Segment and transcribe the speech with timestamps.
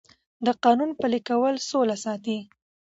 [0.45, 2.37] د قانون پلي کول سوله ساتي